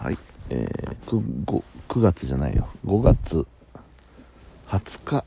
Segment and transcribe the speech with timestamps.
[0.00, 0.18] はい。
[0.50, 2.68] えー、9, 5 9月じゃないよ。
[2.86, 3.48] 5月。
[4.68, 5.24] 20日。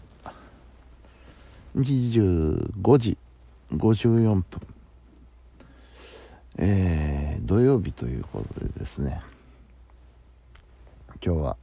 [1.75, 3.17] 25時。
[3.73, 4.43] 54分。
[6.57, 9.21] えー、土曜日ということでですね。
[11.21, 11.57] 今日は、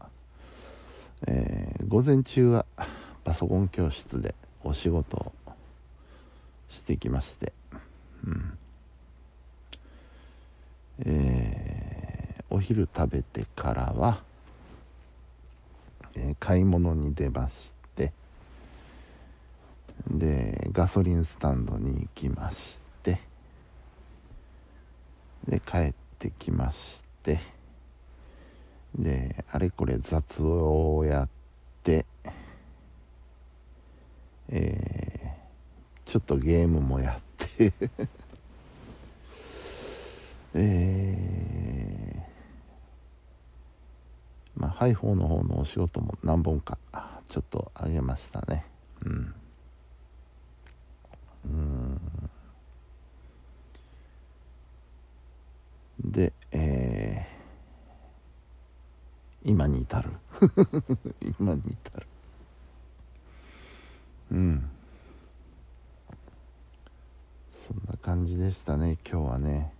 [1.27, 2.66] えー、午前中は
[3.25, 5.32] パソコン教室でお仕事を
[6.68, 7.54] してきまして。
[8.27, 8.59] うん。
[11.06, 11.88] えー、
[12.51, 14.22] お昼食べてからは、
[16.17, 18.13] えー、買い物に出まして
[20.09, 23.21] でガソリンスタンドに行きまして
[25.46, 27.41] で帰ってきまして
[28.99, 31.29] であれこれ雑をやっ
[31.83, 32.06] て
[34.50, 37.72] えー、ちょっとゲームもやって
[40.55, 46.78] えー、まあハイフォーの方のお仕事も何本か
[47.28, 48.64] ちょっとあげましたね。
[49.05, 49.34] うん。
[51.47, 52.00] うん。
[56.05, 60.11] でえー、今に至る。
[61.41, 62.06] 今に至る。
[64.30, 64.70] うん。
[67.67, 69.72] そんな感じでしたね今日はね。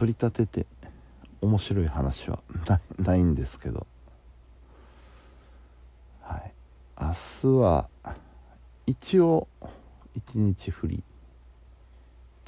[0.00, 0.66] 取り立てて
[1.42, 2.38] 面白い話は
[2.96, 3.86] ないんですけど。
[6.22, 6.52] はい。
[6.98, 7.88] 明日は
[8.86, 9.46] 一応
[10.14, 11.02] 一日フリー。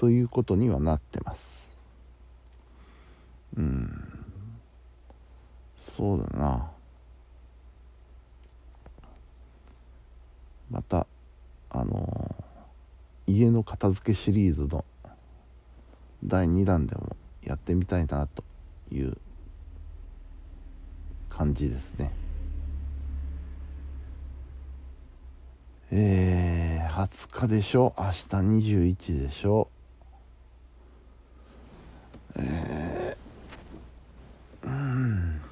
[0.01, 1.69] ということにはなってます。
[3.59, 4.25] うん。
[5.79, 6.71] そうだな。
[10.71, 11.07] また
[11.69, 12.35] あの
[13.27, 14.87] 家の片付けシリーズの
[16.25, 17.12] 第2弾でも
[17.53, 18.43] やってみたいなと
[18.91, 19.15] いう
[21.29, 22.11] 感じですね。
[25.91, 27.95] えー、20日でしょ？
[27.99, 28.13] 明日
[28.93, 29.69] 21でしょ？
[32.37, 33.19] え、
[34.63, 35.43] うん。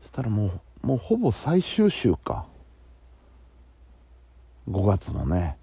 [0.00, 0.46] したらも
[0.82, 2.46] うもうほぼ最終週か。
[4.70, 5.58] 5月のね。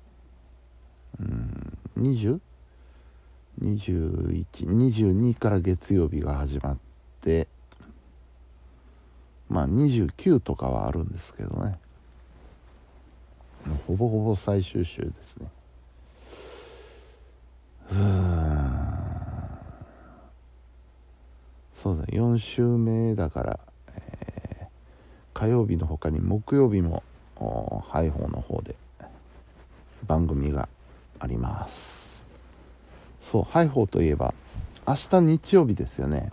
[1.20, 1.78] うん。
[1.98, 2.40] 20?
[3.60, 6.78] 20?2122 から月曜日が始まっ
[7.22, 7.48] て
[9.52, 11.78] まあ29とかはあるんですけどね。
[13.86, 15.48] ほぼほぼ最終週ですね。
[17.92, 18.92] うん。
[21.74, 23.60] そうだ4週目だから、
[23.94, 27.04] えー、火曜日の他に木曜日も
[27.36, 28.76] ハイホーの方で
[30.08, 30.70] 番組が
[31.20, 32.11] あります。
[33.22, 34.34] そうハイホーといえば
[34.88, 36.32] 明日日曜日ですよね。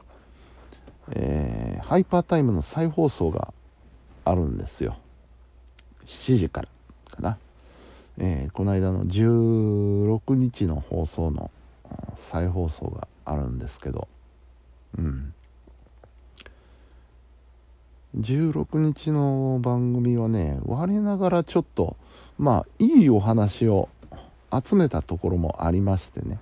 [1.11, 3.53] えー、ハイパータイムの再放送が
[4.25, 4.97] あるんですよ。
[6.07, 6.69] 7時から
[7.11, 7.39] かな、
[8.17, 11.51] えー、この間の16日の放送の
[12.17, 14.09] 再放送があるんですけど。
[14.99, 15.35] うん。
[18.19, 21.97] 16日の番組はね我ながらちょっと
[22.39, 23.91] まあいいお話を
[24.51, 26.39] 集めたところもありましてね。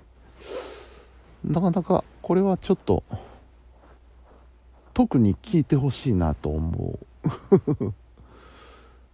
[1.45, 3.03] なかなかこれはちょっと
[4.95, 6.99] 特に聞いてほしいなと思
[7.83, 7.95] う。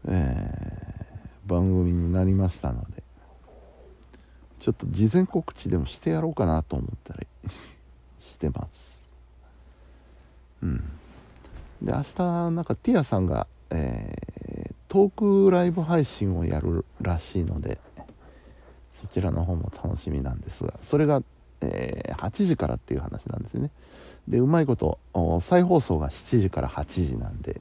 [0.08, 3.02] えー、番組になりましたので。
[4.62, 7.26] ちょっと事前告知でもしてやろうかなと思ったり
[8.22, 8.96] してます。
[10.62, 10.76] うん。
[11.82, 17.80] で明日なんかティアさんが、えー、トークライブ配信をやるらしいので。
[19.00, 20.64] そちらの方も楽しみなんです。
[20.64, 21.22] がそれが、
[21.60, 23.70] えー、8時からっていう話なんですね。
[24.28, 24.98] でうまいこと
[25.40, 27.60] 再放送が7時から8時なんで。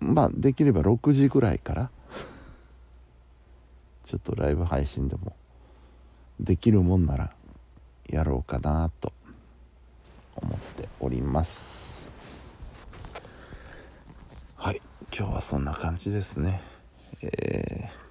[0.00, 1.90] まあできれば6時ぐらいから
[4.04, 5.34] ちょっとライブ配信でも
[6.38, 7.34] できるもんなら
[8.06, 9.14] やろうかなと
[10.36, 12.06] 思っております。
[14.56, 14.82] はい
[15.16, 16.60] 今日はそんな感じですね。
[17.22, 18.03] えー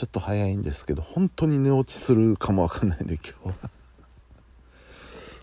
[0.00, 3.70] ちょっと早いんですけど本当に寝落ちするかもわかんないんで今日は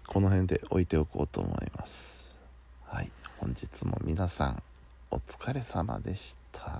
[0.08, 2.36] この辺で置いておこうと思います。
[2.84, 4.64] はい本日も皆さん
[5.12, 6.72] お疲れ様でした。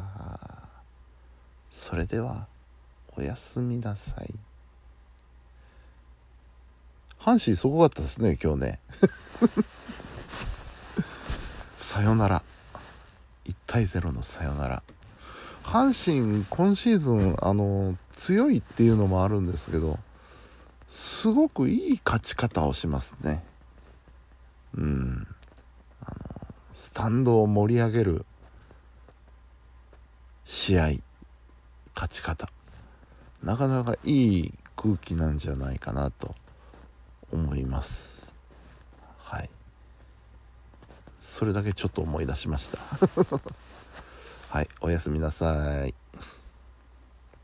[1.70, 2.48] それでは
[3.16, 4.34] おやすみなさい。
[7.20, 8.80] 阪神すごかったですね今日ね。
[11.78, 12.42] さよなら。
[13.68, 14.84] 対0のサヨナラ
[15.68, 20.00] 阪神今シーズンあの強いっていうのもあるんですけど
[20.88, 23.44] すごくいい勝ち方をしますね。
[24.78, 25.28] うん。
[26.02, 28.26] あのスタンドを盛り上げる
[30.46, 30.92] 試合
[31.94, 32.50] 勝ち方。
[33.44, 36.34] なかなかいい空気なんじゃないかなと
[37.34, 38.32] 思います。
[39.18, 39.50] はい。
[41.20, 42.80] それだけちょっと思い出しました。
[44.50, 45.94] はいおやすみなさい。